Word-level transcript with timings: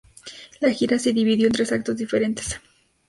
La 0.61 0.71
gira 0.71 0.97
se 0.97 1.13
dividió 1.13 1.45
en 1.45 1.53
tres 1.53 1.71
actos 1.71 1.95
diferentes. 1.97 2.59